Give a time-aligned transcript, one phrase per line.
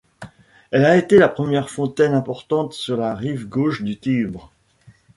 [0.71, 4.51] Elle a été la première fontaine importante sur la rive gauche du Tibre.